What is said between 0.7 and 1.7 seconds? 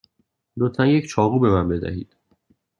یک چاقو به من